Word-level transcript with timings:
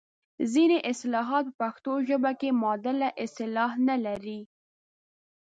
ځینې 0.53 0.77
اصطلاحات 0.91 1.45
په 1.49 1.53
پښتو 1.61 1.91
ژبه 2.07 2.31
کې 2.39 2.49
معادله 2.61 3.09
اصطلاح 3.25 3.71
نه 3.87 3.95
لري. 4.05 4.39